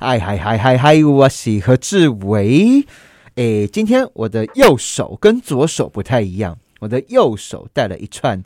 [0.00, 2.86] 哎嗨嗨嗨嗨，我是何志伟。
[3.34, 8.42] 哎，今天我的右手跟左手不太一样，我的右手戴了一串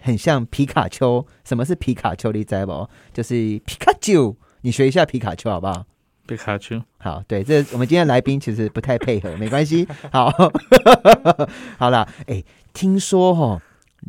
[0.00, 1.24] 很像皮卡丘。
[1.44, 2.32] 什么是皮卡丘？
[2.32, 2.90] 你知不？
[3.12, 3.34] 就是
[3.64, 4.36] 皮卡丘。
[4.62, 5.84] 你学一下皮卡丘好不好？
[6.26, 6.82] 皮卡丘。
[6.98, 9.86] 好，对，这我们今天来宾其实不太配合，没关系。
[10.10, 10.32] 好，
[11.78, 12.42] 好了，哎，
[12.72, 13.62] 听说哈，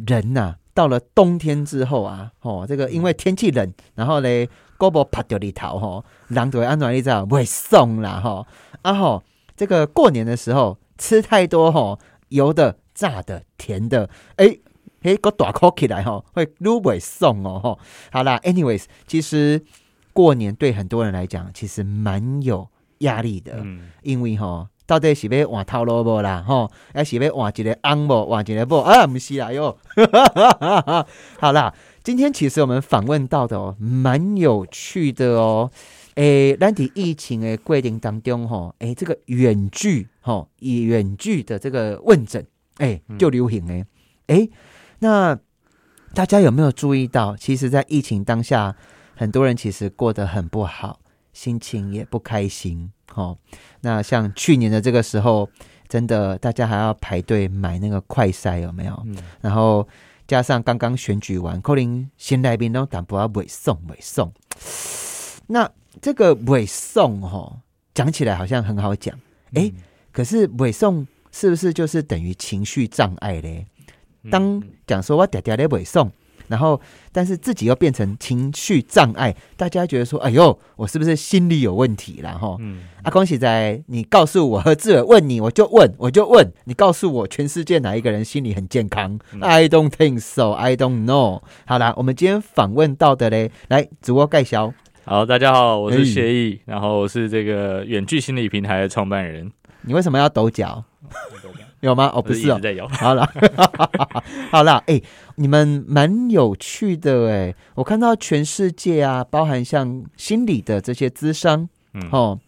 [0.07, 7.25] 人呐，到了冬天之后啊，哦，这个因为天气冷，然后嘞，胳膊拍掉里头哈，狼会安怎你知道？
[7.25, 8.45] 会送啦哈，
[8.81, 9.23] 啊吼。
[9.55, 11.97] 这个过年的时候吃太多哈
[12.29, 14.55] 油的、炸的、甜的，哎
[15.01, 17.77] 哎，个大口起来哈，会撸尾送哦哈。
[18.11, 19.65] 好啦 a n y w a y s 其实
[20.13, 22.67] 过年对很多人来讲其实蛮有
[22.99, 29.07] 压力的，嗯，因为哈到底是要换套路不啦哈，还是要换一个安不换一个不啊？
[29.07, 29.75] 不是啦哟，
[31.41, 31.73] 好啦，
[32.07, 35.69] 今天其实我们访问到的哦，蛮有趣的哦。
[36.15, 43.85] 诶，咱伫疫情的规定当中，吼，诶，这个远距，吼，以远距的这个问诊，诶，就流行诶，
[44.27, 44.49] 诶，
[44.99, 45.37] 那
[46.13, 47.35] 大家有没有注意到？
[47.35, 48.73] 其实，在疫情当下，
[49.13, 51.01] 很多人其实过得很不好，
[51.33, 53.37] 心情也不开心，吼。
[53.81, 55.49] 那像去年的这个时候，
[55.89, 59.05] 真的大家还要排队买那个快筛，有没有？
[59.41, 59.85] 然后
[60.27, 64.31] 加上刚刚选举完，可能新来宾都等不到尾送尾送，
[65.47, 65.71] 那。
[65.99, 67.57] 这个尾送哈，
[67.95, 69.19] 讲起来好像很好讲，
[69.55, 69.71] 哎，
[70.11, 73.65] 可是尾送是不是就是等于情绪障碍嘞？
[74.29, 76.11] 当讲说我嗲嗲的尾送，
[76.47, 76.79] 然后
[77.11, 82.57] 但是自己又变成情绪障碍，大家觉得说，哎呦，我是不是心理有问题了哈？
[83.03, 91.41] 啊，恭喜仔，你告诉我和志伟问你，我就问，我就问你，告诉我全世界哪一个人心理很健康？I don't think so, I don't know。
[91.65, 94.73] 好啦，我们今天访问到的嘞，来自我介绍。
[95.05, 99.51] 好，大家好，我是谢毅，然后我是这个远距心理平台的创办人。
[99.83, 100.83] 你为什么要抖脚？
[101.89, 102.11] 有吗？
[102.13, 102.87] 哦，不是哦，在有。
[102.93, 103.27] 好了，
[104.51, 105.01] 好了，哎，
[105.35, 112.39] 你们蛮有趣的哎，我看到全世界啊，包含像心理的这些咨商，嗯，哦，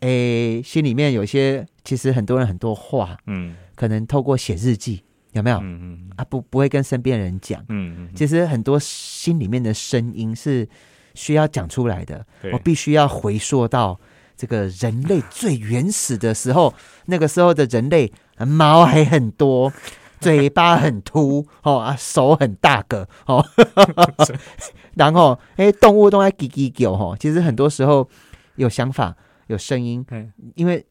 [0.00, 5.02] 哎，心里面有些其实很多人很多话，嗯，可能透过写日记，
[5.32, 5.58] 有没有？
[5.58, 10.68] 嗯嗯，啊，不，不会跟身边人讲，嗯嗯，其实很多心里面的声音是。
[11.14, 12.24] 需要讲出来的，
[12.54, 14.00] 我必须要回溯到
[14.34, 16.72] 这个人类最原始的时候。
[17.04, 18.10] 那个时候的人类
[18.46, 19.72] 毛还很多，
[20.20, 23.44] 嘴巴很凸，哦啊，手很大个，哦
[24.94, 27.16] 然后哎，动物都在叽叽叫，哈。
[27.18, 28.08] 其实很多时候
[28.56, 29.16] 有想法、
[29.46, 30.04] 有声音，
[30.54, 30.84] 因为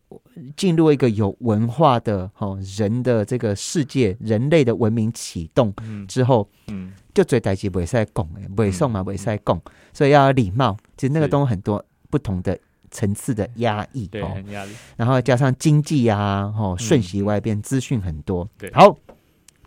[0.56, 5.74] 进入一个有文化的哦人的这个世界，人类的文明启动
[6.08, 6.94] 之后，嗯。
[7.14, 8.26] 就最代志袂使讲
[8.56, 10.78] 不会送嘛，不会再讲，所以要礼貌。
[10.96, 12.58] 其实那个都很多不同的
[12.92, 14.72] 层次的压抑，对，很压力。
[14.96, 18.48] 然后加上经济啊，吼，瞬息万变，资讯很多。
[18.58, 18.96] 对，好，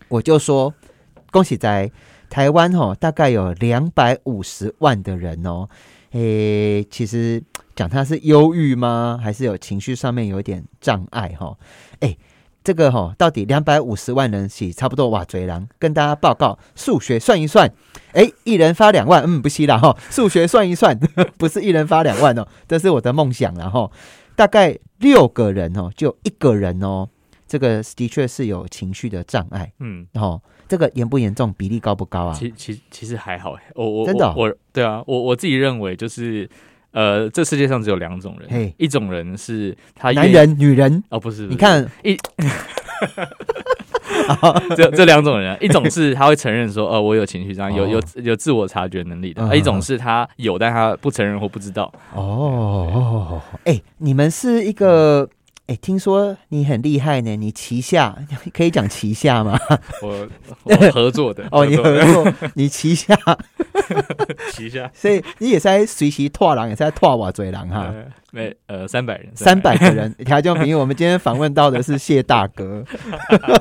[0.09, 0.73] 我就说，
[1.33, 1.91] 恭喜在
[2.31, 5.69] 台湾哦，大概有两百五十万的人哦。
[6.13, 7.43] 诶，其实
[7.75, 9.19] 讲他是忧郁吗？
[9.21, 11.35] 还是有情绪上面有点障碍？
[11.39, 11.57] 哈，
[12.01, 12.17] 诶。
[12.65, 15.23] 这个哈，到底两百五十万人起差不多哇？
[15.23, 17.71] 嘴狼跟大家报告，数学算一算，
[18.15, 19.95] 哎，一人发两万，嗯，不稀了哈。
[20.11, 20.99] 数学算一算，
[21.37, 23.91] 不是一人发两万哦，这是我的梦想了哈。
[24.35, 27.07] 大概六个人哦，就一个人哦，
[27.47, 32.35] 这个的确是有情绪的障碍，嗯，然后这个严不严重，比例高不高啊？
[32.35, 36.49] 其其其实还好，我我真的我对啊，我我自己认为就是。
[36.95, 41.03] 呃，这世界上只有两种人，一种人是他男人、女人。
[41.11, 41.85] 哦，不是，你看。
[42.05, 42.17] 一，
[44.77, 51.93] 这这两种人，一种是他会承认说，呃，我有情绪障碍，有有有自我察觉能力的，一种是他有，但他不承认或不知道。
[52.15, 55.29] 哦，哎，你们是一个。
[55.67, 58.15] 哎，听说你很厉害呢，你旗下
[58.53, 59.59] 可以讲旗下吗？
[60.03, 60.29] 我
[60.65, 63.17] 我合作的 哦，你合作，你旗下
[64.53, 67.93] 旗下，所以你也是在随其拓狼，也是在拓瓦嘴狼哈。
[68.33, 70.13] 没呃，三百人，三百个人。
[70.25, 72.85] 条件朋友，我们今天访问到的是谢大哥，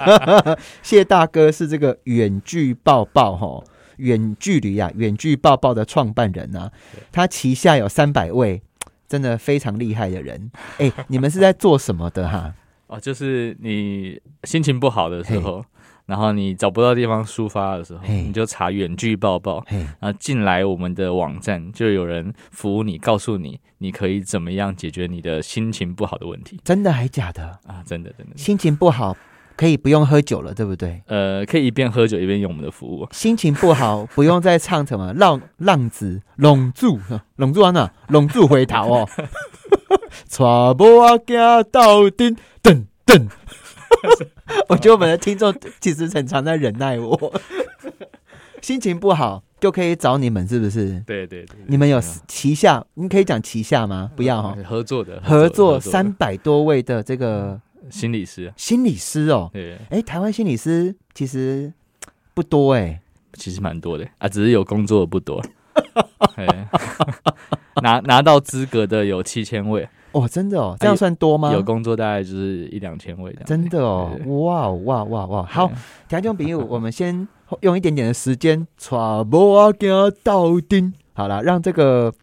[0.82, 3.64] 谢大哥是这个远距抱抱哈，
[3.98, 6.72] 远距离啊，远距抱抱的创办人啊，
[7.12, 8.62] 他旗下有三百位。
[9.06, 10.50] 真的非常厉害的人，
[10.80, 12.52] 哎，你们是在做什么的哈？
[12.88, 15.64] 哦，就是你心情不好的时候，
[16.06, 19.64] 然后你找不到地方抒发的时候，你就查远距抱抱，
[20.00, 26.60] 然后进来我们的网站，就有人服务你，告诉你你可以怎么样解决你的心情不好的问题。
[26.64, 27.82] 真的还假的啊？
[27.86, 29.16] 真的真的，心情不好。
[29.56, 31.00] 可以不用喝酒了，对不对？
[31.06, 33.08] 呃，可以一边喝酒一边用我们的服务。
[33.12, 37.00] 心情不好，不用再唱什么浪浪子拢住
[37.36, 39.10] 拢住啊，拢住回头哦。
[40.28, 41.38] 传播啊，惊
[41.72, 43.30] 到顶噔噔。
[44.70, 47.42] 我觉得我们的听众其实很常在忍耐我，
[48.62, 51.02] 心情不好就可以找你们，是不是？
[51.06, 54.12] 对对对，你们有旗下，你可以讲旗下吗？
[54.16, 57.60] 不要哈，合作的合作三百多位的这个
[57.90, 61.72] 心理师，心理师哦，对，哎，台湾心理师其实
[62.34, 63.02] 不多哎，
[63.34, 64.08] 其实蛮多的。
[64.18, 65.44] 啊，只是有工作的不多。
[67.82, 71.52] 拿拿到资格的有七千位哦，真的哦，这样算多吗？
[71.52, 75.44] 有工作大概就是一两千位真的哦，哇哇哇哇！
[75.44, 75.72] 好，
[76.08, 77.28] 听众朋友，我们先
[77.62, 79.74] 用一点点的时间，传播啊，
[80.24, 82.14] 到顶好了，让这个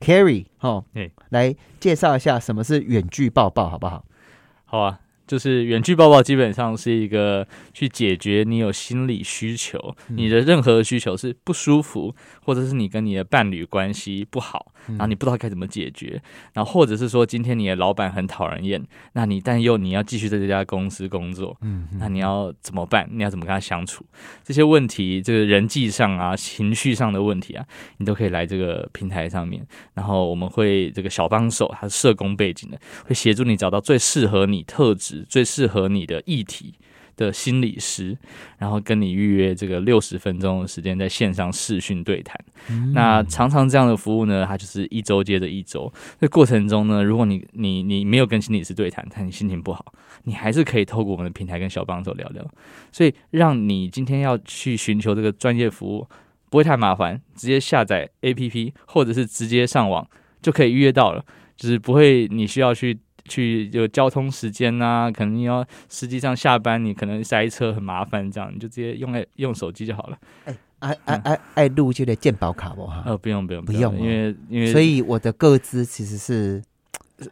[0.00, 0.84] Carry 哈，
[1.30, 4.04] 来介绍一下什么是远距抱抱，好不好？
[4.64, 5.00] 好啊。
[5.26, 16.20] 就是远距抱抱基本上是一个去解决你有心理需求，你的任何需求是不舒服，或者是你跟你的伴侣关系不好，然后你不知道该怎么解决，
[16.52, 18.82] 然后或者是说今天你的老板很讨人厌，
[19.12, 23.08] 那你但又你要继续在这家公司工作，嗯，那你要怎么办？
[23.10, 24.04] 你要怎么跟他相处？
[24.42, 27.64] 这些问题，这个人际上啊、情绪上的问题啊，
[27.98, 35.24] 你都可以来这个平台上面，然后我们会这个小帮手，他是社工背景的，会协助你找到最适合你特质。
[35.28, 36.74] 最适合你的议题
[37.16, 38.16] 的心理师，
[38.58, 42.38] 然后跟你预约这个六十分钟的时间，在线上视讯对谈。
[42.92, 45.92] 那常常这样的服务呢，它就是一周接着一周。
[46.20, 49.92] 这过程中呢，如果你你你没有跟心理师对谈，但你心情不好，
[50.24, 52.44] 你还是可以透过我们的平台跟小帮手聊聊。
[52.92, 56.06] 所以，让你今天要去寻求这个专业服务
[56.50, 60.08] 不会太麻烦，直接下载 APP 或者是直接上网
[60.42, 61.24] 就可以预约到了，
[61.56, 62.98] 就是不会你需要去。
[63.26, 70.18] 去有交通时间呐，可能你要实际上下班，你可能塞车很麻烦，这样你就直接用爱用手机就好了。
[70.44, 73.02] 哎，爱爱爱爱录就得健保卡不哈？
[73.06, 76.62] 呃，不用不用不用，因为因为所以我的个资其实是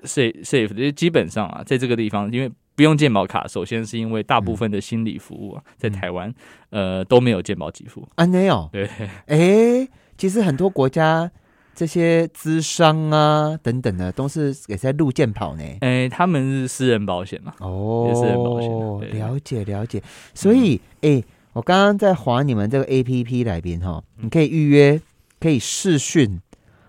[0.05, 6.33] safe safe，就基本上啊，在这个地方，因为不用健保卡，首先是因为大部分的心理服务啊，在台湾
[6.71, 8.89] 呃都没有健保给付啊，没有对，
[9.27, 9.87] 哎，
[10.17, 11.31] 其实很多国家。
[11.74, 15.64] 这些资商啊等等的，都是也在路健跑呢。
[15.80, 17.54] 哎，他们是私人保险嘛？
[17.60, 19.19] 哦，私人保险。
[19.19, 20.02] 了解了解。
[20.34, 21.22] 所以，哎，
[21.54, 25.00] 我刚刚在划你们这个 A P P 来边哈，你可以预约，
[25.40, 26.40] 可以视讯，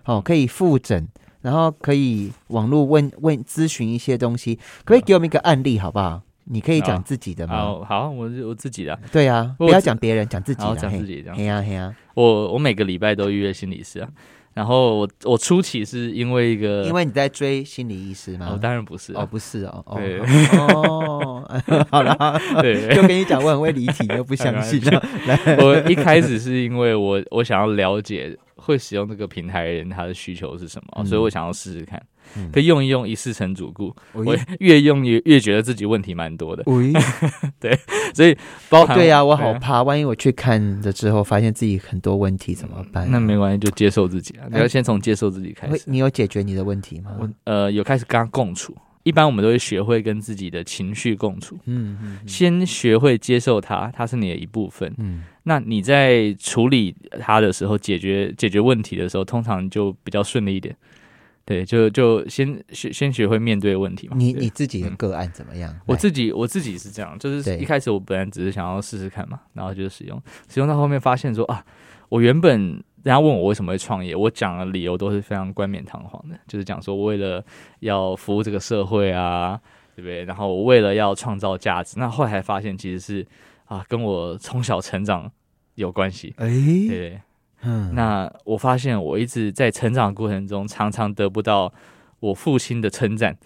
[0.04, 1.08] 哦，可以复诊，
[1.40, 4.58] 然后可以网络问问咨询一些东西。
[4.84, 6.22] 可以给我们一个案例好不好？
[6.46, 7.56] 你可以讲自己的吗？
[7.56, 8.98] 好，好，我我自己的。
[9.10, 10.62] 对啊，不要讲别人，讲自己。
[10.62, 10.76] 的。
[10.76, 11.36] 讲自己这样。
[11.36, 14.08] 嘿呀嘿呀，我我每个礼拜都预约心理师啊。
[14.54, 18.50] 然后我我初期是因为一个，因为你在追心理医师吗？
[18.52, 20.20] 哦，当然不是，哦，不是哦，对，
[20.58, 21.44] 哦，
[21.90, 24.80] 好了，对， 就跟你讲，我很会离题，又不相信。
[25.58, 32.00] 我一开始是因为我我想要了解会使用这个平台的人他的需求是什么，所以我想要试试看。
[32.52, 33.94] 可以用一用，一试成主顾。
[34.12, 36.64] 我越用越越觉得自己问题蛮多的。
[37.60, 37.78] 对，
[38.14, 38.36] 所以
[38.68, 43.10] 包含对呀，我好怕，万一我去看了之后，发现自己很多问题怎么办？
[43.10, 44.46] 那没关系，就接受自己啊。
[44.50, 45.84] 你要先从接受自己开始。
[45.86, 47.12] 你有解决你的问题吗？
[47.18, 48.76] 我呃，有开始跟他共处。
[49.04, 51.58] 一般我们都会学会跟自己的情绪共处。
[51.66, 52.18] 嗯嗯。
[52.26, 54.90] 先学会接受它，它是你的一部分。
[54.96, 55.24] 嗯。
[55.42, 60.74] 那你在处理它的时候，解决解决问题的时候，通常就比较顺利一点。
[61.46, 64.16] 对，就就先学先学会面对问题嘛。
[64.16, 65.78] 你你自己的个案怎么样？
[65.84, 71.62] 我自己我自己是这样，就是一开始我本来只是想要试试看嘛，然后就使用，使用到后面发现说啊，
[72.08, 77.44] 我原本人家问我为什么会创业，我讲的理由都是非常冠冕堂皇的，就是讲说为了
[77.80, 79.60] 要服务这个社会啊，
[79.94, 80.24] 对不对？
[80.24, 83.26] 然后我为了要创造价值，那后来发现其实是
[83.66, 85.30] 啊，跟我从小成长
[85.74, 86.32] 有关系。
[86.38, 86.48] 哎，
[86.88, 87.20] 对。
[87.64, 91.72] 嗯，那我发现我一直在成长过程中，常常得不到
[92.20, 93.36] 我父亲的称赞。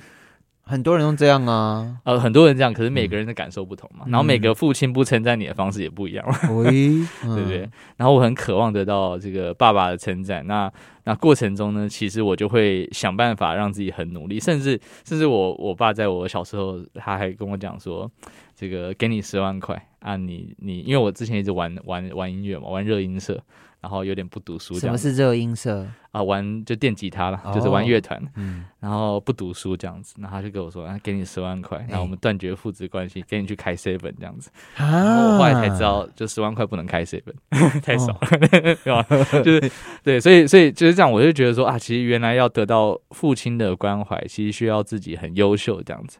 [0.63, 4.05] 很多人都这样啊，呃，很多人这样，可是每个人的感受不同嘛。
[4.09, 7.67] 然后每个父亲不称赞你的方式也不一样， 对不对？
[7.97, 10.47] 然后我很渴望得到这个爸爸的称赞。
[10.47, 10.71] 那
[11.05, 18.11] 那过程中呢，其实我就会想办法让自己很努力，甚至甚至我我爸在我小时候，他还跟我讲说，
[18.59, 23.41] 这个给你十万块啊，你你，因为我之前一直玩玩玩音乐嘛，玩热音社。
[23.81, 26.21] 然后有点不读书，什么是热音社啊？
[26.21, 28.21] 玩就电吉他了，就是玩乐团。
[28.35, 37.33] 嗯，然后不读书这样子，然后他就跟我说：“啊，给你十万块，然后我们断绝父子关系，给你去开 seven 这样子。”啊，我后来才知道，就十万块不能开 seven，
[37.81, 39.07] 太少了， 对吧？
[39.45, 39.71] 就是
[40.03, 46.19] 对，所以所以就是这样，我就觉得说啊，其实原来要得到父亲的关怀，其实需要自己很优秀这样子。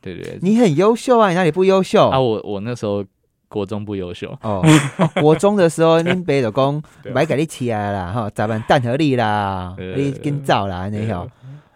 [0.00, 2.20] 对对，你很优秀啊，你哪里不优秀啊？
[2.20, 3.04] 我我那时候。
[3.50, 4.62] 国中不优秀哦，
[5.22, 6.82] 国中的时候，恁爸就讲，
[7.14, 11.26] 买给你起来啦，哈，咱们蛋合力啦，你跟早啦，那条，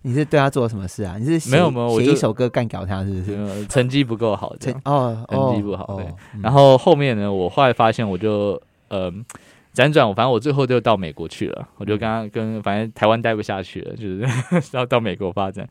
[0.03, 1.17] 你是对他做了什么事啊？
[1.19, 3.67] 你是没有没有写一首歌干掉他，是不是？
[3.69, 5.97] 成绩不够好，成哦，成绩不好。
[5.97, 6.07] 对，
[6.43, 9.11] 然后后面呢，我后来发现，我就呃
[9.75, 11.67] 辗转，我反正我最后就到美国去了。
[11.79, 14.29] 我就刚刚跟反正台湾待不下去了，就是
[14.77, 15.67] 要到美国发展。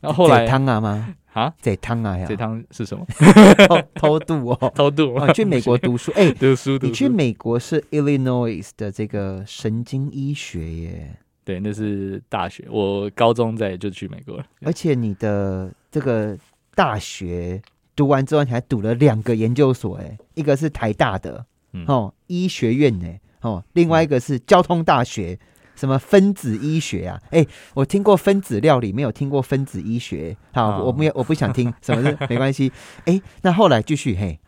[0.00, 1.14] 然后后来汤啊吗？
[1.32, 2.26] 啊，这汤啊呀？
[2.28, 3.06] 这汤是什么？
[3.68, 5.14] 偷偷渡哦，偷渡。
[5.32, 6.76] 去美国读书，哎，读书。
[6.78, 11.16] 你去美国是 Illinois 的这个神经医学耶？
[11.44, 12.66] 对，那是大学。
[12.70, 14.44] 我高中在就去美国了。
[14.62, 16.36] 而且你的这个
[16.74, 17.60] 大学
[17.94, 21.44] 读完之后，你还读了两个研究所，哎，一个是台大的
[21.86, 25.38] 哦，医学院哎，哦，另外一个是交通大学。
[25.80, 27.18] 什么分子医学啊？
[27.30, 30.36] 哎，我听过分子料理，没有听过分子医学。
[30.52, 31.72] 好，我没有，我不想听。
[31.80, 32.70] 什么是没关系？
[33.06, 34.38] 哎，那后来继续嘿，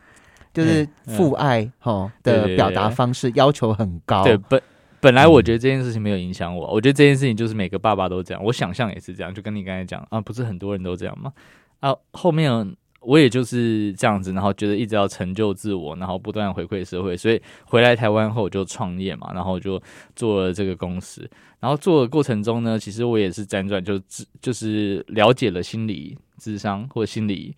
[0.52, 4.22] 就是父爱哈的表达方式要求很高。
[4.24, 4.60] 对，本
[5.00, 11.32] 本来我觉得这件事情没有影响我，我觉得这件事情就是每个爸爸都这样，我想象也是这样，就跟你刚才讲啊，不是很多人都这样吗？
[11.80, 12.76] 啊，后面。
[13.04, 19.80] 我也就是这样子，然后觉得一直要成就自我，然后不断回馈社会，所以回来台湾后就创业嘛，然后就
[20.14, 21.28] 做了这个公司。
[21.58, 24.00] 然后做的过程中呢，其实我也是辗转就
[24.40, 27.54] 就是了解了心理智商或心理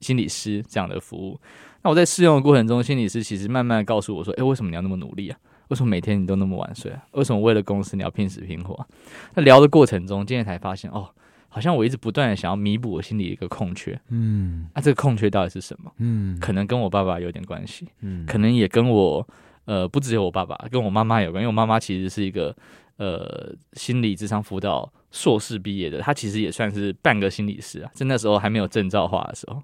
[0.00, 1.38] 心理师这样的服务。
[1.82, 5.38] 那我在试用的过程中，心理师其实慢慢告诉我说：“哎，为什么你要那么努力啊？
[5.68, 7.02] 为什么每天你都那么晚睡啊？
[7.12, 8.86] 为什么为了公司你要拼死拼活？”
[9.34, 11.08] 那聊的过程中，今天才发现哦。
[11.56, 15.90] 好像我一直不断的想要弥补我心里一个空缺，嗯，啊，这个空缺到底是什么？
[15.96, 19.26] 嗯，可能跟我爸爸有点关系，嗯，可能也跟我，
[19.64, 22.54] 呃，不只有我爸爸，跟我妈妈有关，因为我妈妈其实是一个，
[22.98, 29.62] 呃，心理智商辅导硕士毕业的，她其实也算是半个心理师啊，在那时候还没有证照化的时候，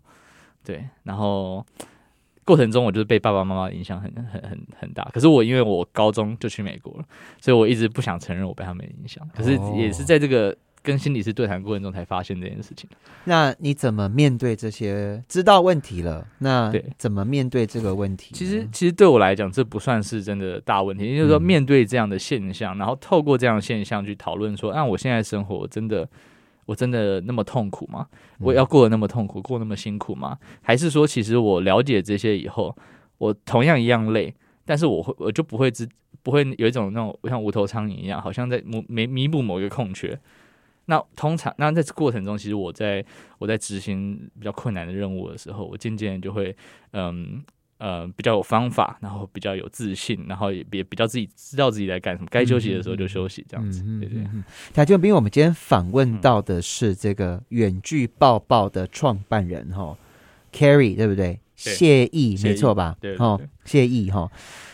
[0.64, 1.62] 对，然后
[2.42, 7.04] 过程中我就是被爸爸妈妈影响很很很很大，可是我因为我高中就去美国了，
[7.38, 10.56] 所以我一直不想承认我被他们影响，可是也是在这个。
[10.82, 12.90] 跟心理师对谈过程中才发现这件事情。
[13.24, 15.22] 那你怎么面对这些？
[15.28, 18.34] 知道问题了，那对怎么面对这个问题？
[18.34, 21.04] 其实，其实对我来讲，这不算是真的大问题。
[21.04, 26.08] 也就是说，面对这样的现象，然后透过这样的现象去讨论说：，那我现在生活真的，
[26.66, 28.06] 我真的那么痛苦吗？
[28.38, 30.36] 我要过得那么痛苦，过那么辛苦吗？
[30.62, 32.76] 还是说，其实我了解这些以后，
[33.18, 34.34] 我同样一样累，
[34.64, 35.88] 但是我会，我就不会知，
[36.24, 40.18] 不会有一种那种像无头苍蝇一样，好像在弥弥弥补某一个空缺。
[40.86, 43.04] 那通常，那在这过程中，其实我在
[43.38, 46.54] 我在执行比较困难的任务的时候，我渐渐就会，
[46.92, 47.42] 嗯
[47.78, 54.24] 呃，比较有方法，然后比较有自信，然后也也比较自己知道自己在干什么，该休息的时候就休息，这样子，对对。
[54.72, 59.96] 台军兵，我们今天访问到的是这个远距抱抱的创办人哈
[60.52, 61.40] ，Carry 对不对？
[61.56, 62.96] 谢意没错吧？
[63.00, 64.30] 对，哦，谢意哈，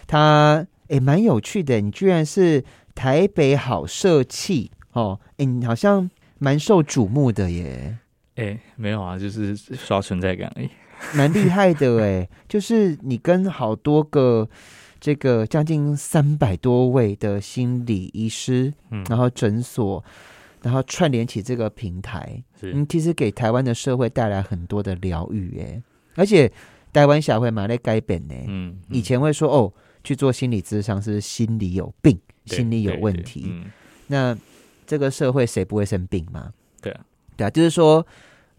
[0.06, 4.70] 他诶蛮有趣的，你居然是台北好社气。
[4.98, 7.96] 哦，哎，你好像蛮受瞩目的耶。
[8.34, 10.68] 哎，没有啊，就是刷存在感而已。
[11.14, 14.48] 蛮厉害的哎，就是你跟好多个
[15.00, 20.04] 这个将近三百多位的心理医师，嗯，然后诊所，
[20.62, 25.82] 然后串联起这个平台，嗯，其实给台湾的社会带来很多的疗愈哎。
[26.16, 26.50] 而且
[26.92, 33.52] 台湾社会马来改变呢，嗯，以前会说哦，去做心理咨商是心理有病，心理有问题，
[34.08, 34.36] 那。
[34.88, 36.50] 这个社会谁不会生病嘛？
[36.80, 37.04] 对啊，
[37.36, 38.04] 对啊，就是说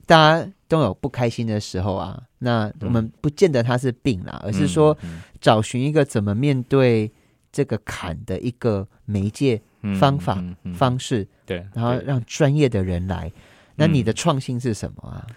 [0.05, 2.23] 大家都有不开心的时候啊。
[2.37, 4.97] 那我们不见得他是病啦，而是说
[5.41, 7.11] 找寻一个怎么面对
[7.51, 9.59] 这个坎的一个媒介
[9.99, 10.41] 方法
[10.73, 11.27] 方式。
[11.45, 13.29] 对，然后让专业的人来。
[13.75, 15.27] 那你的创新是什么啊？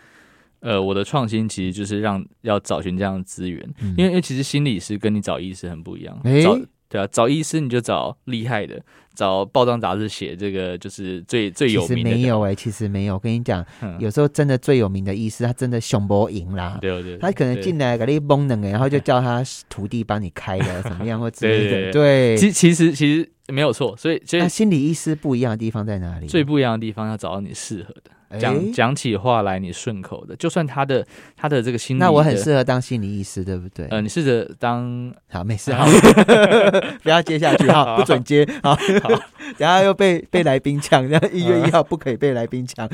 [0.60, 6.20] 呃，我的创新其实就是让要找寻这样的资源，因为因为其实心理师跟你找医师很不一样。
[6.44, 6.56] 找
[6.92, 8.78] 对啊，找医师你就找厉害的。
[9.14, 12.10] 找报章杂志写这个就是最最有名的。
[12.10, 13.14] 没有哎，其实没有。
[13.14, 13.64] 我跟你讲，
[13.98, 16.78] 有时候真的最有名的医师，他真的熊博赢啦。
[16.80, 17.16] 对对。
[17.18, 21.92] 他可能进来给你蒙能哎，然后就叫他徒弟帮你开的怎么样或之类的。
[21.92, 22.36] 对。
[22.36, 26.26] 其其实其实没有错，所以所以心理医师不一样的地方在哪里？
[26.26, 28.10] 最不一样的地方要找到你适合的。
[28.38, 33.86] 讲讲起话来你顺口的，就算他的他的这个心理，那我很适合当心理医师，对不对？
[33.88, 35.86] 呃，你试着当好，没事，好，
[37.02, 39.08] 不要接下去哈， 不准接，好，好，
[39.58, 42.88] 等下又被被来宾抢，然后一月一号不可以被来宾抢，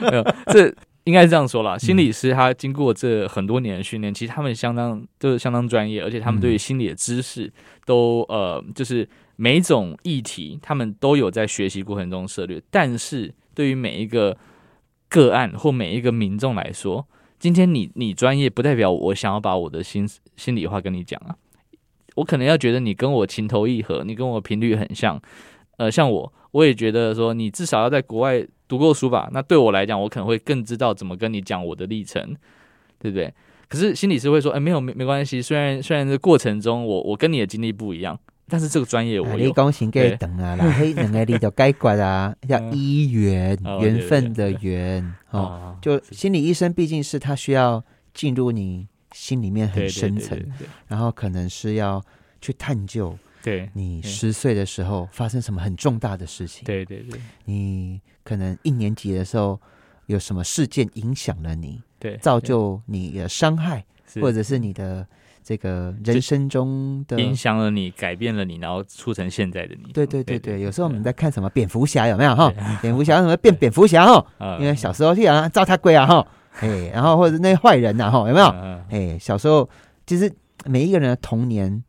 [0.00, 0.72] 没有，这
[1.04, 1.78] 应该是这样说啦。
[1.78, 7.50] 心理师他经过这很多年的训练，其实他们相当都是相当专业，而且他们对于心理的知识
[7.86, 14.36] 都呃，就是每种议题他们都有在学习过程中涉略，但是对于每一个
[15.08, 17.06] 个案或每一个民众来说，
[17.38, 21.36] 今天你你专业不代表我想要把我的心心里话跟你讲啊，
[22.16, 25.20] 我可能要觉得你跟我情投意合，你跟我频率很像，
[25.78, 29.28] 呃，像我我也觉得说你至少要在国外读过书吧？
[29.32, 32.36] 那对我来讲，我可能会更知道怎么跟你讲我的历程，
[32.98, 33.32] 对不对？
[33.68, 38.18] 可是心理师会说，哎，没有没没关系，虽然虽然这过程中我我跟你的经历不一样，
[38.48, 39.38] 但是这个专业我有。
[39.38, 50.38] 你讲先给等啊，啦，嘿，两个里头该管啊， 叫医缘缘分的缘哦，就心理医生毕竟是他需要进入你心里面很深层，
[50.86, 52.02] 然后可能是要
[52.40, 53.16] 去探究。
[53.40, 56.64] 对你十岁的时候发生什么很重大的事情？
[56.64, 59.58] 对对对，你可能一年级的时候
[60.06, 61.80] 有什么事件影响了你？
[62.00, 63.84] 对，造就你的伤害，
[64.20, 65.06] 或者是你的
[65.42, 69.92] 这个人生中的影响了你，改变了你，然后促成现在的你。
[69.92, 72.52] 对对对对，有时候我们在看什么蝙蝠侠有没有哈？
[72.80, 74.26] 蝙蝠侠什么变蝙蝠侠哈？
[74.60, 76.26] 因为小时候去啊，照他鬼啊哈，
[76.60, 78.46] 哎，然后或者那些坏人呐哈，有没有？
[78.90, 79.68] 哎，小时候
[80.06, 80.32] 其实
[80.64, 81.82] 每一个人的童年。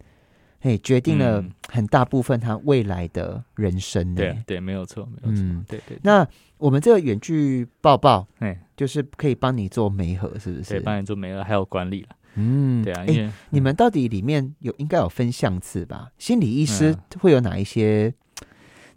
[0.62, 4.14] 哎，决定了很大部分他未来的人生。
[4.16, 5.44] 对对，没有错，没有错。
[5.68, 5.98] 对对。
[6.04, 10.70] 那我们这个远距抱抱，哎，就是可以帮你做媒合，是不是？
[10.70, 12.10] 对，帮你做媒合，还有管理了。
[12.36, 13.06] 嗯，对啊。
[13.08, 16.10] 哎，你们到底里面有应该有分相次吧？
[16.18, 18.14] 心理医师会有哪一些？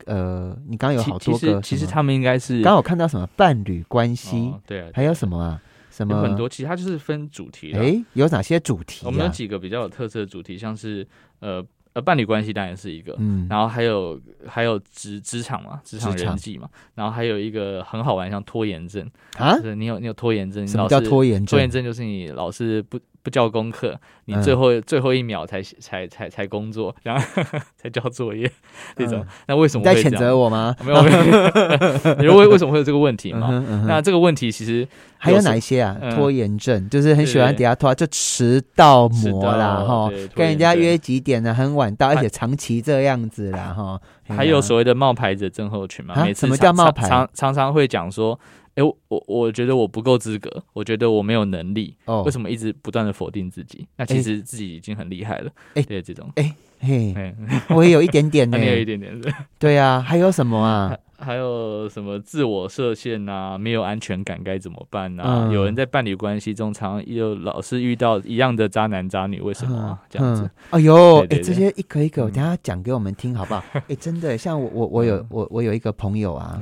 [0.07, 4.53] 呃，你刚刚有好多个，其实他们应该是刚好看到什么伴侣关系？
[4.67, 5.63] 对，还有什么啊？
[5.93, 6.49] 什么很多？
[6.49, 7.73] 其实它就是分主题。
[7.75, 9.07] 哎，有哪些主题？
[9.07, 11.07] 我们有几个比较有特色的主题，像是。
[11.39, 19.07] 呃呃，伴侣关系当然是一个，嗯，然后还有还有职职场嘛，职场人际嘛，然后还有一个很好玩，像拖延症
[19.37, 21.47] 啊，就是你有你有拖延症，什么叫拖延症？
[21.47, 22.99] 拖延症就是你老是不。
[23.23, 27.25] 不交功课，你最后最后一秒才才才才工作，然后
[27.81, 28.51] 才交作业
[28.97, 30.75] 这种，那为什么在谴责我吗？
[30.85, 31.03] 没有，
[32.19, 33.65] 你说为为什么会有这个问题嘛？
[33.87, 34.87] 那这个问题其实
[35.19, 35.97] 还有哪一些啊？
[36.17, 41.55] 拖延症就是很喜欢底下拖，就迟到魔啦哈，跟人家约几点呢？
[41.55, 44.01] 很晚到，而且长期这样子啦哈。
[44.29, 46.25] 还有所谓的冒牌者症候群嘛？
[46.25, 47.09] 每次什么叫冒牌？
[47.09, 48.39] 常常常会讲说。
[48.75, 53.87] 哎，我我觉得我不够资格，我觉得我没有能力，为什么一直不断的否定自己？
[53.97, 55.51] 那其实自己已经很厉害了。
[55.75, 57.35] 哎，对这种，哎嘿，
[57.69, 59.33] 我也有一点点 呢，有一点点对。
[59.59, 60.97] 对啊，还有什么啊？
[61.19, 63.57] 还有什么自我设限啊？
[63.57, 65.49] 没有安全感该怎么办啊？
[65.53, 70.51] 有人在伴侣关系中，常又老是遇到一样的渣男渣女，为什么这样子？
[70.71, 73.63] 哎呦，哎，这些一个一个，我等下讲给我们听好不好？
[73.87, 76.61] 哎，真的，像我我我有我我有一个朋友啊。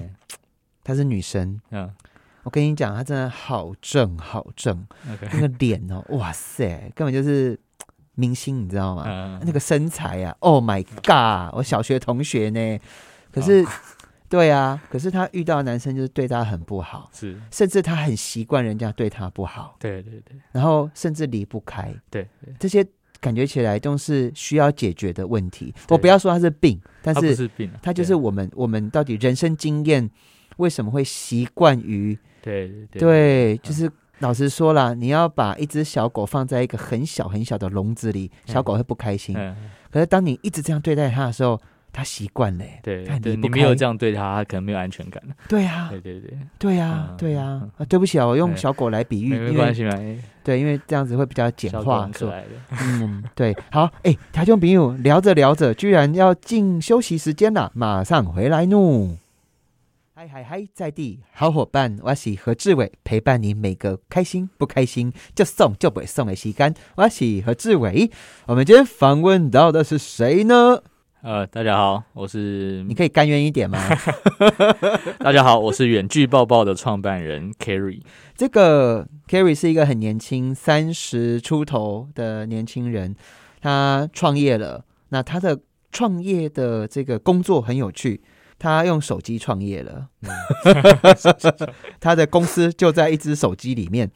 [0.82, 1.90] 她是女生，嗯，
[2.42, 4.86] 我跟你讲，她真的好正，好正，
[5.32, 7.58] 那个脸哦， 哇塞，根本就是
[8.14, 9.40] 明星，你知道吗？
[9.44, 11.54] 那个身材啊，Oh my God！
[11.56, 12.78] 我小学同学呢，
[13.30, 13.64] 可是，
[14.28, 22.26] 对啊，可是她遇到男生就是对她很不好，是，甚至她很习惯人家对她不好，对对对，然后甚至离不开，对，
[22.58, 22.86] 这些
[23.20, 25.74] 感觉起来都是需要解决的问题。
[25.90, 30.10] 我不要说他是病，但是是病，他就是我们，我们到底人生经验。
[30.60, 39.34] 为什么会习惯于对对，就是老实说了，你要把一只小狗放在一个很小很小的笼子里，小狗会不开心。
[39.90, 41.60] 可是当你一直这样对待它的时候，
[41.92, 42.64] 它习惯了。
[42.82, 47.60] 对，对你没有这样对它，它可能没有安全感对呀，对对对，对呀，对呀。
[47.76, 49.98] 啊，对不起啊，我用小狗来比喻，没关系嘛。
[50.44, 52.48] 对，因为这样子会比较简化，可爱的。
[52.82, 53.56] 嗯，对。
[53.72, 59.16] 好，哎，台中朋友聊着聊着，居然要进休息时间了，马上回来怒。
[60.20, 66.74] 嗨嗨嗨，在地好伙伴，我是何志伟，陪伴你每个开心不开心就送就不会送的时间。
[66.96, 68.10] 我是何志伟，
[68.44, 70.82] 我们今天访问到的是谁呢？
[71.22, 73.78] 呃，大家好，我是，你可以甘愿一点吗？
[75.20, 78.02] 大家好，我是远距抱抱的创办人 Carry。
[78.36, 83.16] 这个 Carry 是一个很年轻，三十出头的年轻人，
[83.62, 84.84] 他创业了。
[85.08, 85.58] 那他的
[85.90, 88.20] 创业的这个工作很有趣。
[88.60, 90.08] 他用手机创业了，
[91.98, 94.08] 他的公司就在一只手机里面。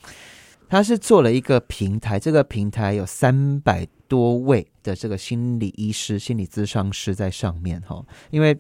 [0.69, 8.05] 他是做了一个平台，这个平台有三百多位的这个心理医师、心理咨商师在上面哈。
[8.31, 8.55] 因为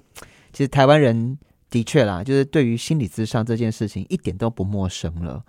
[0.53, 1.39] 其实台湾人
[1.71, 5.43] 的确啦，就是对于心理咨商这件事情一点都不陌生了。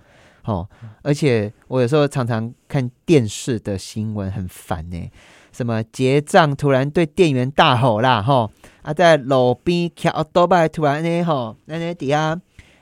[0.44, 0.68] 哦，
[1.04, 5.12] 而且我有时候常常看电视的新闻，很烦呢。
[5.56, 12.38] 什么结账突然对店员大吼啦，吼啊，在路边桥多拜突然呢，吼那那底下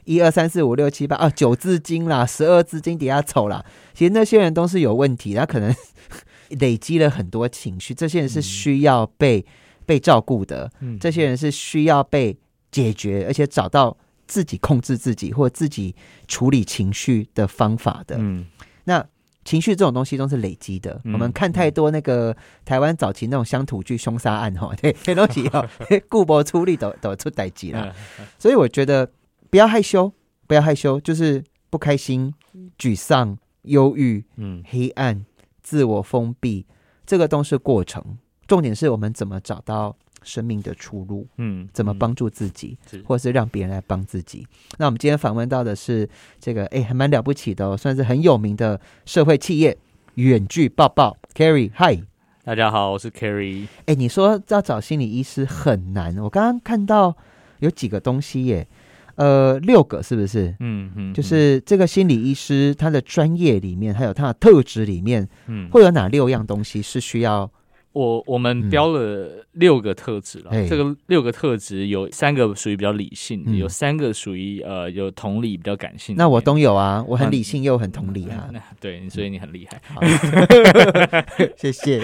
[0.06, 3.64] 一二三四五六七八啊九字经啦，十二字经底下丑啦。
[3.94, 5.72] 其实那些人都是有问题，他可能
[6.60, 9.46] 累积了很多情绪，这些人是需要被
[9.86, 12.36] 被照顾的，这些人是需要被
[12.72, 15.96] 解决，而且找到自己控制自己或自己
[16.28, 18.16] 处理情绪的方法的。
[18.18, 18.48] 嗯，
[18.86, 19.06] 那。
[19.46, 21.00] 情绪这种东西都是累积的。
[21.06, 24.72] 我们看太多那个台湾早期那种乡土剧凶杀案哈，
[25.04, 25.68] 这东西哈，
[26.10, 27.94] 固博出力都都出歹机了。
[28.40, 29.10] 所以我觉得
[29.50, 30.12] 不要害羞，
[30.48, 32.34] 不要害羞，就是不开心、
[32.78, 35.26] 沮丧、忧郁、嗯、黑暗、
[35.62, 36.66] 自我封闭，
[37.06, 38.18] 这个都是过程。
[38.48, 44.48] 重点是我们怎么找到生命的出路，嗯，怎么帮助自己，或是让别人来帮自己。
[44.78, 46.08] 那我们今天访问到的是
[46.40, 49.78] 这个，哎，还蛮了不起的，算是很有名的社会企业
[50.16, 52.04] 远距抱抱 Carry，Hi。
[52.44, 53.68] 大家好，我是 Carrie。
[53.86, 57.16] 哎，你说要找心理医师很难，我刚刚看到
[57.60, 58.68] 有几个东西耶，
[59.16, 60.54] 呃，六个是不是？
[60.60, 67.50] 嗯嗯，就是这个心理医师他的专业里面，还有他的特质里面，嗯，会有哪六样东西是需要？
[67.94, 76.16] 我我们标了六个特质了，这个六个特质有三个属于比较理性，有三个属于呃有同理比较感性。
[76.18, 78.50] 那我都有啊，我很理性又很同理啊。
[78.80, 79.80] 对，所以你很厉害。
[81.56, 82.02] 谢谢。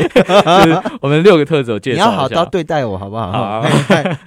[1.02, 3.32] 我们六个特质介绍，你要好好对待我好不好？
[3.32, 3.68] 好，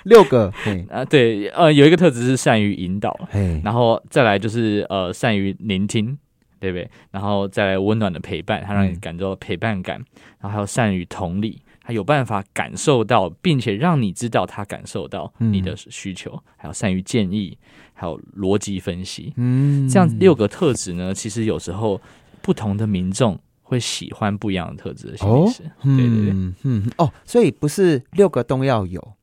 [0.04, 0.52] 六个。
[0.90, 3.16] 啊，对，呃，有一个特质是善于引导，
[3.62, 6.18] 然后再来就是呃善于聆听。
[6.62, 6.88] 对不对？
[7.10, 9.96] 然后再来温暖的陪伴，他让你感到陪伴感，
[10.38, 17.58] 然后还有善于同理，他有办法感受到，并且让你知道他感受到你的需求，还有善于建议，
[17.94, 19.32] 还有逻辑分析。
[19.36, 22.00] 嗯，这样六个特质呢，其实有时候
[22.40, 25.62] 不同的民众会喜欢不一样的特质的心理师。
[25.82, 29.14] 对对对，嗯哦，所以不是六个都要有，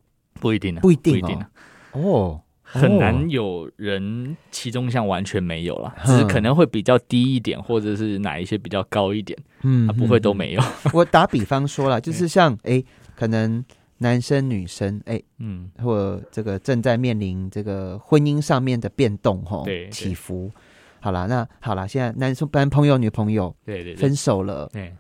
[0.42, 1.50] 不一定啊，不一定啊，
[1.94, 2.42] 哦。
[2.72, 10.62] 很难有人其中项完全没有了，只是可能会比较低一点，或者是哪一些比较高一点，嗯，不会都没有。
[10.94, 12.84] 我打比方说了， 就是像哎，
[13.16, 13.64] 可能
[13.98, 20.52] 男生女生哎，嗯，或这个正在面临这个婚姻上面的变动哈，对起伏。
[21.00, 24.94] 好了，那好了，现在男生男朋友女朋友对对分手了，对。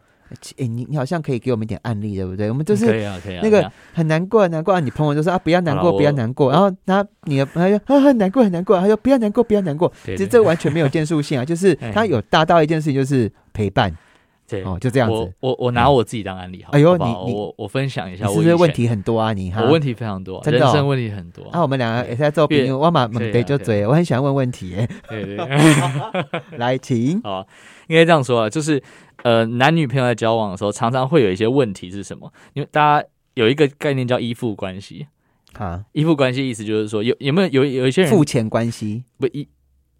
[0.57, 2.49] 哎，你你好像可以给我们一点案例，对不对？
[2.49, 3.41] 我们就是可以啊，可以啊。
[3.43, 4.79] 那个很难过，难过啊。
[4.79, 6.51] 你朋友就说啊，不要难过，不要难过。
[6.51, 8.79] 然后他你的朋友啊，很难过，很难过。
[8.79, 9.91] 他说不要难过，不要难过。
[10.05, 13.95] 其实这完全没有建树性啊，就是 他有大到一件事情，就是陪伴。
[14.47, 15.13] 对哦，就这样子。
[15.13, 16.71] 我我我拿我自己当案例，好。
[16.71, 19.31] 哎呦，你你我我分享一下，是不是问题很多啊？
[19.31, 21.45] 你我问题非常多，人生问题很多。
[21.53, 24.75] 那我们两个也在做朋友，我马猛得就嘴，我很喜欢问问题。
[25.07, 25.37] 对对，
[26.57, 27.21] 来，请。
[27.25, 27.45] 好，
[27.87, 28.81] 应该这样说啊，就是。
[29.23, 32.31] 呃，男女朋友在交往的时候，常常会有一些问题是什么？
[32.53, 35.07] 因为大家有一个概念叫依附关系。
[35.53, 39.03] 啊，依附关系意思就是说，有有没有有有一些人付钱关系。
[39.17, 39.47] 不依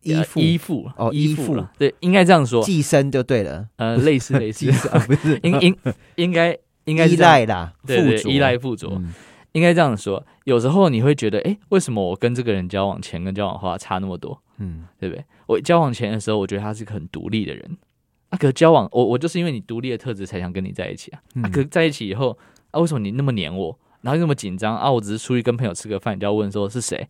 [0.04, 0.40] 依附。
[0.40, 1.66] 依附哦依附。
[1.78, 4.72] 对，应该这样说，寄生就对了，呃，类似 类似。
[5.08, 5.40] 不是。
[5.44, 5.76] 应应
[6.16, 8.90] 应该应该依赖啦，对依赖附着，
[9.54, 10.24] 应该这样说。
[10.46, 14.40] 有时候你会觉得，哎，为什么我跟这个人交往前跟交往后差那么多？
[14.60, 15.26] 嗯，对不对？
[15.48, 17.78] 我交往前的时候，我觉得他是个很独立的人。
[18.30, 21.22] 啊，可交往我我就是因为你独立的特质才想跟你在一起啊。
[21.42, 22.38] 啊，可在一起以后
[22.72, 24.92] 啊，为什么你那么黏我，然后又那么紧张啊？
[24.92, 27.08] 我只是出去跟朋友吃个饭，你就要问说是谁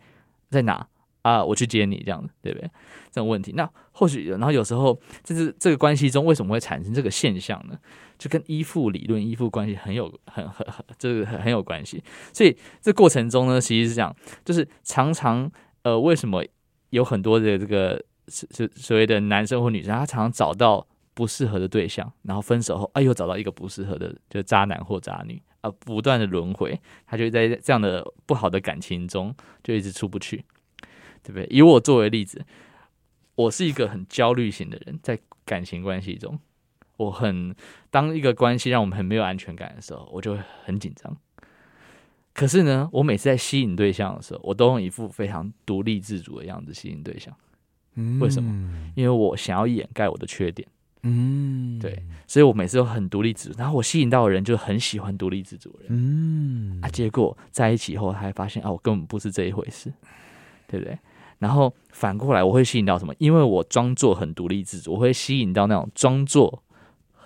[0.50, 0.88] 在哪
[1.24, 1.44] 啊？
[1.44, 2.70] 我去接你这样子，对不对？
[3.12, 7.78] 这种问题，那或许然后有时候就是这个关系中为什么会产生这个现象呢？
[8.18, 12.02] 就跟依附理论、依附关系很有很很很这个很很有关系。
[12.32, 15.52] 所以这过程中呢，其实是这样，就是常常
[15.84, 16.46] 呃，为什么
[16.92, 20.88] 有很多的这个是是所谓的男生或女生，他常常找到。
[21.20, 30.46] 不适合的对象，然后分手后，哎，又找到一个不适合的，就渣男或渣女啊，不断的轮回，他就在这样的不好的感情中，就一直出不去，
[31.22, 31.46] 对不对？
[31.50, 32.46] 以我作为例子，
[33.36, 36.40] 我是一个很焦虑型的人，在感情关系中，
[36.96, 37.54] 我很
[37.92, 41.18] 当一个关系让我们很没有安全感的时候，我就会很紧张。
[42.34, 47.36] 可是呢，我每次在吸引对象的时候，我都用一副非常独立自主的样子吸引对象。
[48.22, 48.50] 为什么？
[48.96, 50.66] 因为我想要掩盖我的缺点。
[51.04, 59.94] 嗯，对，所以我每次都很独立自主，然后我吸引到的人就很喜欢独立自主的人，嗯啊，结果在一起后，他还发现啊，我根本不是这一回事，
[60.68, 61.00] 对不对？
[61.38, 63.16] 然后反过来，我会吸引到什么？
[63.18, 66.62] 因为我装作很独立自主，我会吸引到那种装作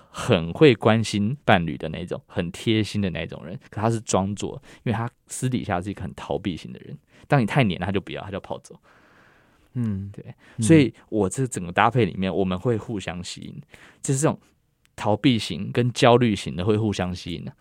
[0.08, 6.96] 很会关心伴侣的那种、很贴心的那种人，可他是装作，因为他私底下是一个很逃避型的人。
[7.26, 8.78] 当你太黏了，他就不要，他就跑走。
[9.74, 13.60] 嗯，对，所以我这整个搭配里面，我们会互相吸引，
[14.02, 14.38] 就是这种
[14.96, 17.52] 逃避型跟焦虑型的会互相吸引的，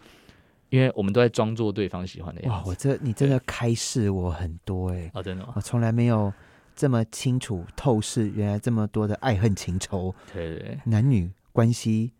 [0.69, 2.59] 因为我们都在装作对方喜欢的样子。
[2.59, 6.31] 哇，我这你真的开示我很多哎，哦，真的，我从来没有
[6.75, 12.11] 这么清楚透视，原来这么多的爱恨情仇，对对，男女关系，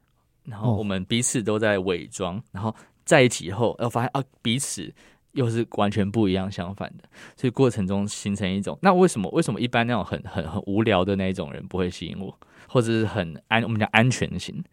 [0.44, 2.76] 然后我们彼此都在伪装，然后
[3.06, 4.94] 在一起以后，要发现啊，彼此。
[5.34, 7.04] 又是完全不一样、相反的，
[7.36, 8.78] 所以过程中形成一种。
[8.82, 9.30] 那为什么？
[9.32, 13.62] 为什么一般那种很、很、很无聊的那一种人不会吸引我，或者是很安？
[13.63, 14.63] 我们讲安全型，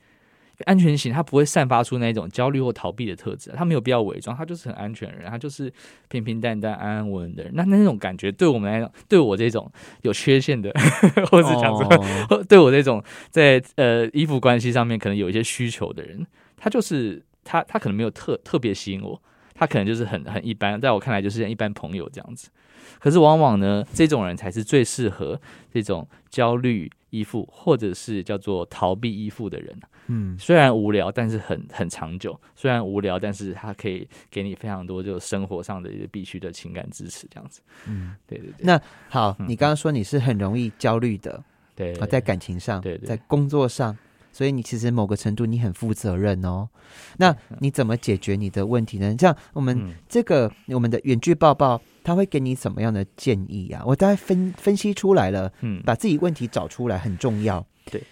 [0.66, 5.73] 安全型，他不会散发出那种焦虑或逃避的特质，他没有必要伪装，他就是很安全的人，他就是
[6.09, 7.53] 平平淡淡、安安稳稳的人。
[7.55, 9.70] 那那种感觉，对我们来讲，对我这种
[10.03, 10.70] 有缺陷的，
[11.31, 16.27] 或者讲说，对我这种在呃依附关系上面可能有一些需求的人，
[16.59, 19.23] 他就是他，他可能没有特特别吸引我，
[19.61, 22.49] 他可能就是很很一般，在我看来就是一般朋友这样子。
[22.99, 25.38] 可是往往呢，这种人才是最适合
[25.70, 29.79] 这种焦虑依附，或者是叫做逃避依附的人。
[30.07, 32.38] 嗯，虽然无聊，但是很很长久。
[32.57, 37.61] 虽然无聊，但是他可以给你非常多就生活上的一个必须的情感支持，这样子。
[37.87, 38.57] 嗯，对对对。
[38.61, 41.44] 那好，你刚刚说你是很容易焦虑的，
[41.77, 43.94] 对啊，在感情上，对，在工作上。
[44.33, 46.69] 所以你其实某个程度你很负责任哦，
[47.19, 49.14] 那你怎么解决你的问题呢？
[49.14, 53.83] 这样我们这个我们的远距抱抱，他会给你什么样的建议啊？
[53.85, 57.64] 我大概分分析出来了，嗯，把自己问题找出来很重要。
[57.90, 58.03] 对，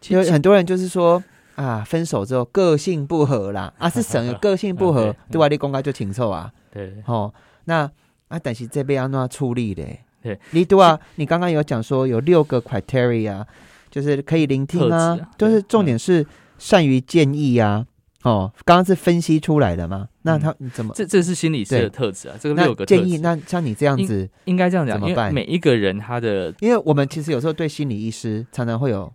[0.00, 1.22] 其实很多人就是说
[1.56, 6.52] 啊，分手之后个性不合啦， 啊是省个性不合， 对外力公开就禽兽啊。
[6.70, 7.32] 对，哦，
[7.64, 7.90] 那
[8.28, 10.00] 啊，但是这边要怎处理嘞？
[10.22, 13.44] 对，你对啊，你刚刚有讲说有六个 criteria。
[13.92, 16.26] 就是可以聆听啊，就是重点是
[16.58, 17.86] 善于建议呀。
[18.22, 20.08] 哦，刚刚是分析出来的吗？
[20.22, 20.94] 那他怎么？
[20.94, 22.36] 这这是心理师的特质啊。
[22.40, 25.34] 这个六个建议，那像你这样子，应该这样讲，怎么办？
[25.34, 29.12] 每一个人他的，因为我们其实有时候对心理医师常常会有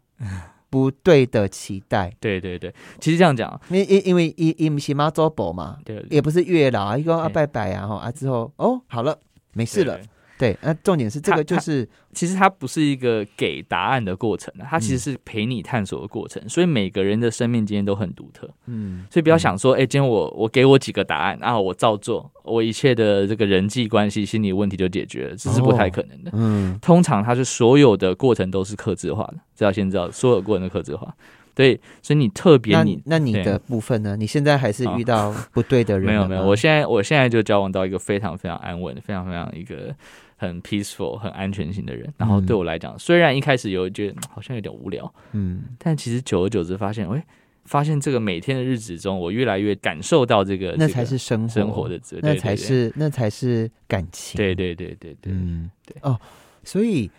[0.69, 2.13] 不对的期待。
[2.19, 9.17] 对对对，其实这样讲，因因因为因因不是妈做宝嘛，对，也不是月老啊，一个啊拜拜啊，哈啊之后哦好了，
[9.53, 9.97] 没事了。
[10.37, 16.47] 对，那重点是这个，就是其实它不是一个给答案的过程它其实是陪你探索的过程。
[16.47, 26.29] 所以每个人的生命经验都很独特，嗯，所以不要想说，哎，今天我我给我几个答案，然后我照做，我一切的这个人际关系、心理问题就解决了，这是不太可能的。
[26.33, 31.13] 嗯，通常它是所有的过程都是克制化的，这要先知道，所有过程都克制化。
[31.55, 34.15] 对，所以你特别你那你的部分呢？
[34.15, 36.05] 你现在还是遇到不对的 人？
[36.05, 39.95] 没有没有，我现在我现在就交往到一个非常非常安稳、非常非常一个。
[40.37, 47.25] 很 peaceful、很安全性的人，然后对我来讲，虽然一开始有觉得好像有点无聊，嗯，但其实久而久之发现，哎，
[47.65, 55.97] 发现这个每天的日子中，我越来越感受到这个，那才是生活生活的，那才是那才是感情，对对对对对，嗯，对。
[56.01, 56.17] 哦，
[56.63, 57.09] 所以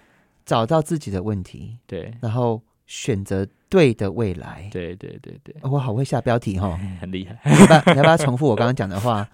[0.46, 9.28] 找到自己的问题，对，然后选择对的未来，对对对对，我好会下标题哈， 很厉害，要不要要不要重复我刚刚讲的话？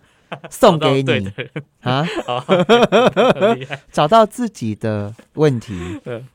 [0.50, 1.32] 送给你
[1.82, 2.06] 啊！
[3.92, 5.74] 找到自己的问题，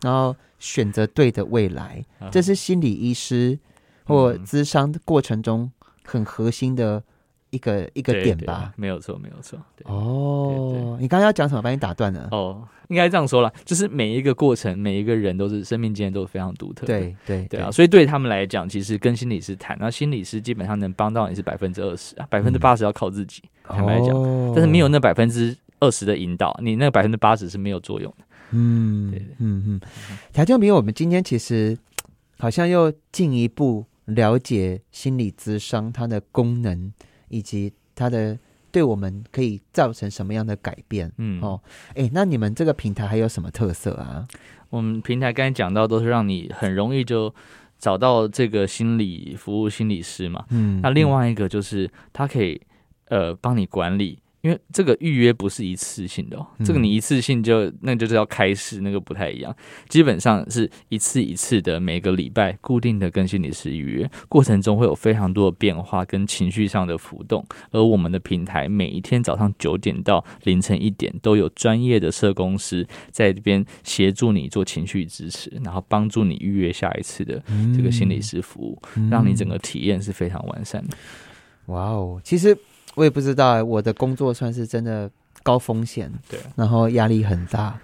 [0.02, 3.58] 然后选择对的未来，这是心理医师
[4.06, 5.72] 或咨商过程中
[6.04, 7.04] 很核心的。
[7.52, 9.58] 一个一个点吧，没有错，没有错。
[9.86, 11.64] 哦，你刚刚要讲什么？
[11.64, 12.28] 把你打断了。
[12.30, 16.86] 哦，应该这样说了，就是每一个过程，每一个人都是生命经验都是非常独特。
[16.86, 23.42] 对对对啊，所以对他们来讲，其实跟心理师谈，那心理师基本上能帮到你是百分之二十啊，百分之八十要靠自己。
[23.70, 24.14] 坦白讲，
[24.54, 28.26] 但是没有那百分之二十的引导，你那百分之八十是没有作用的。
[28.52, 29.82] 嗯，对，嗯嗯。
[30.34, 31.78] 条件比我们今天其实
[32.38, 36.92] 好像又进一步了解心理咨商它的功能。
[37.32, 38.36] 以及它的
[38.72, 41.12] 对我们可以造成什么样的改变？
[41.18, 41.62] 嗯哦，
[41.94, 44.28] 哎，那你们这个平台还有什么特色啊？
[44.72, 47.32] 我们平台刚才讲到都是让你很容易就
[47.78, 50.44] 找到这个心理服务心理师嘛。
[50.50, 52.60] 嗯，那另外一个就是它可以
[53.10, 54.20] 呃帮你管理。
[54.42, 59.54] 因为这个预约不是一次性的哦，这个你一次性就那就是要开始，那个不太一样。
[59.90, 67.46] 基本上是一次一次的，每个礼拜固定的跟心理师预约，过程中会有非常多的变化跟情绪上的浮动。
[67.72, 77.44] 而我们的平台每一天早上九点到凌晨一点，都有专业的社工师在这边协助你做情绪支持，然后帮助你预约下一次的
[77.76, 80.96] 这个心理师服务，让你整个体验是非常完善的。
[81.66, 82.58] 哇哦，其实。
[82.96, 85.10] 我也不知道，我的工作算是真的
[85.44, 87.80] 高风险，对，然后压力很大。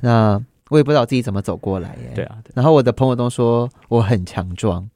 [0.00, 2.12] 那我也不知道自己怎么走过来耶。
[2.14, 4.88] 对啊，然后我的朋友都说我很强壮，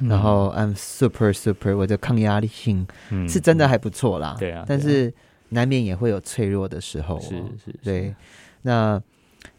[0.00, 2.86] 然后 I'm super super，我的抗压力性
[3.28, 4.36] 是真的还不错啦。
[4.38, 5.12] 对啊，但是
[5.50, 7.20] 难免也会有脆弱的时候。
[7.20, 7.30] 是
[7.64, 8.14] 是，对。
[8.62, 9.00] 那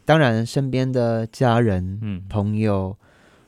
[0.04, 2.96] 当然，身边的家人、嗯，朋友。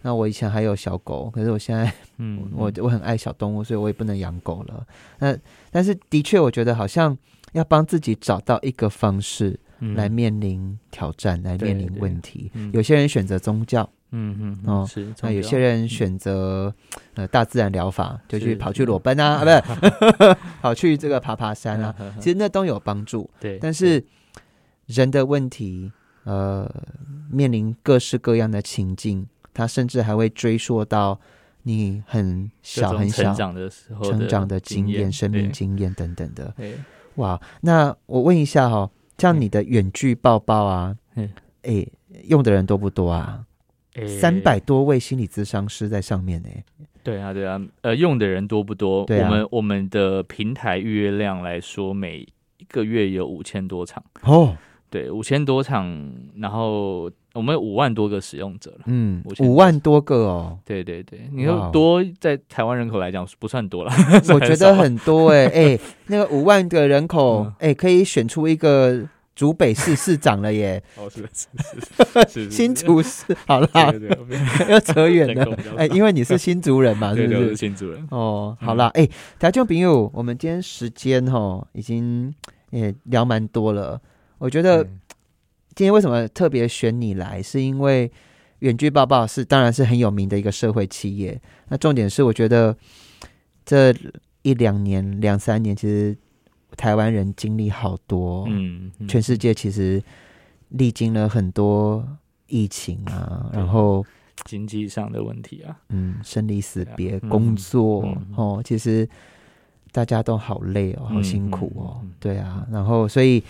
[0.07, 4.87] 那我以前还有小狗，可是我现在， 嗯，我我很爱小动物，所以我也不能养狗了。
[5.19, 5.37] 那
[5.69, 7.17] 但是的确，我觉得好像
[7.51, 9.59] 要帮自己找到一个方式
[9.95, 12.49] 来面临挑战，来面临问题。
[12.71, 15.13] 有些人选择宗教，嗯嗯哦，是。
[15.21, 16.73] 那有些人选择
[17.15, 23.29] 呃大自然疗法，就去跑去裸奔啊，啊不是， 跑去这个爬爬山啊，其实那都有帮助。
[23.41, 24.01] 对，但是
[24.85, 25.91] 人的问题，
[26.23, 26.65] 呃，
[27.29, 29.27] 面临各式各样的情境。
[29.57, 31.19] 他甚至还会追溯到
[31.63, 36.53] 你很小很小成长的时候成长的经验、生命经验等等的。
[37.15, 40.95] 哇，那我问一下哈，像你的远距抱抱啊，
[41.63, 41.83] 哎，
[42.25, 43.43] 用的人多不多啊？
[44.19, 46.49] 三百多位心理咨商师在上面呢。
[47.01, 49.07] 对啊，对啊，呃，用的人多不多？
[49.09, 52.19] 我们我们的平台预约量来说，每
[52.57, 54.55] 一个月有五千多场哦。
[54.89, 58.79] 对，五千多场，然后我们有五万多个使用者了。
[58.87, 60.57] 嗯，五万多个哦。
[60.65, 63.91] 对对对，你说多，在台湾人口来讲不算多了。
[64.33, 70.81] 我觉得 很多哎 哎，那个五万个人口哎，可以选出一个竹北市市长了耶。
[70.95, 73.69] 哦，是是是，新竹市好了，
[74.67, 75.57] 要扯远了。
[75.77, 77.55] 哎，因为你是新竹人嘛，是不是？
[77.55, 78.07] 新竹人。
[78.09, 79.07] 哦，好啦，哎，
[79.39, 82.33] 听众朋友，我们今天时间哈已经
[82.71, 84.01] 也聊蛮多了。
[84.39, 84.85] 我觉得
[85.77, 88.11] 今天为什么特别选你来，是因为
[88.59, 91.39] 远距抱抱是当然是很有名的一个社会企业。
[91.67, 92.75] 那重点是，我觉得
[93.63, 93.93] 这
[94.41, 96.17] 一两年、两三年，其实
[96.75, 100.01] 台湾人经历好多，嗯，全世界其实
[100.69, 102.03] 历经了很多
[102.47, 104.03] 疫情啊，然后
[104.45, 109.07] 经济上的问题啊，嗯，生离死别、工作哦，其实
[109.91, 113.43] 大家都好累哦，好辛苦哦，对啊，然后所以。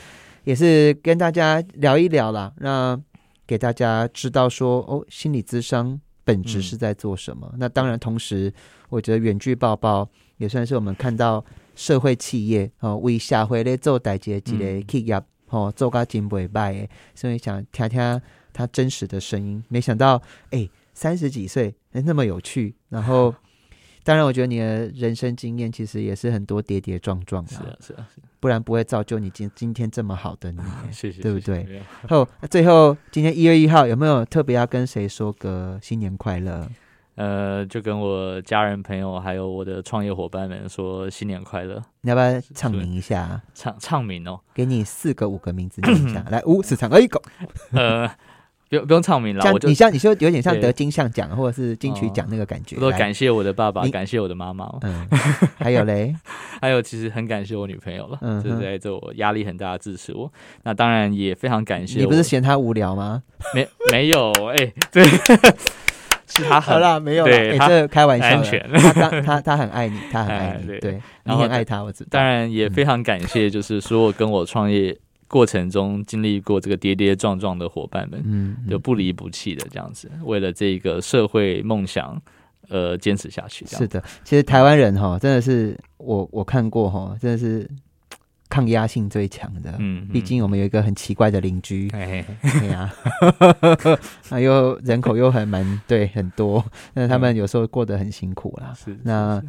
[0.48, 2.98] 也是跟大家聊一聊啦，那
[3.46, 7.54] 给大家知道说哦，心理咨商本质是在做什么。
[7.58, 8.54] 那当然，同时
[8.88, 11.44] 我觉得远距抱抱也算是我们看到
[11.76, 18.22] 社会企业哦为社会咧做代志一个企业哦做个真不败，所以想听听
[18.54, 19.62] 他真实的声音。
[19.68, 23.36] 没想到哎，三十几岁那么有趣，然后。
[24.08, 28.08] 当然，我觉得你的人生经验其实也是很多跌跌撞撞的，是啊，是啊，
[28.40, 31.82] 不然不会造就你今今天这么好的你，谢谢，对不对？
[32.08, 36.70] 后最后今天一月一号有没有特别要跟谁说个新年快乐？
[37.16, 41.84] 呃，就跟我家人朋友还有我的创业伙伴们说新年快乐。
[42.00, 43.42] 你要不要唱名一下？
[43.54, 47.22] 唱唱名哦，给你四个五个名字念一下， 来五四三二一个。
[47.72, 48.10] 呃。
[48.70, 52.76] 不用不用唱名了，我你像你说有点像得金像奖或者是金曲奖那个感觉。
[52.82, 54.70] 我感谢我的爸爸，感谢我的妈妈。
[54.82, 55.08] 嗯，
[55.58, 56.14] 还有嘞，
[56.62, 60.30] 还有其实很感谢我女朋友了，就是在这我压力很大的支持我。
[60.64, 62.00] 那当然也非常感谢。
[62.00, 63.24] 你不是嫌他无聊吗？
[63.54, 65.04] 没没有 哎，对，
[66.28, 67.24] 是他好了没有？
[67.24, 68.26] 对，这开玩笑。
[68.26, 72.10] 安全，他他他很爱你，他很爱你，对，你很爱他，我知道。
[72.12, 74.98] 当然也非常感谢，就是所有跟我创业。
[75.28, 82.22] 过程中经历过这个跌跌撞撞的伙伴们，嗯，就不离不弃的这样子，为了这个社会梦想，
[82.70, 83.66] 呃，坚持下去。
[83.66, 87.70] 是的，其实台湾人哈，真的是我我看过哈，真的是
[88.48, 89.76] 抗压性最强的。
[89.80, 92.26] 嗯，毕竟我们有一个很奇怪的邻居，哎
[92.72, 92.94] 呀，
[94.32, 96.64] 那又人口又很蛮对很多，
[96.94, 98.74] 那他们有时候过得很辛苦啦。
[98.74, 99.44] 是那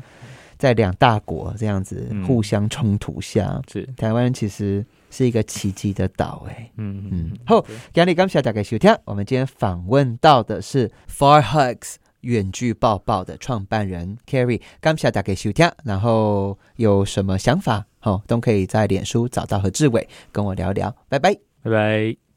[0.56, 3.88] 在两大国这样子互相冲突下，是。
[3.96, 4.84] 台湾其实。
[5.10, 7.38] 是一个奇迹的岛，哎，嗯嗯。
[7.46, 8.94] 好，今日感谢大家收听。
[9.04, 15.70] 我们今天访问到的是 Far Hugs 远距抱抱的创办人 Carrie，感谢大家收听。
[15.84, 20.94] 然后有什么想法，好，都可以在脸书找到何志伟跟我聊聊。
[21.08, 22.27] 拜拜，拜拜。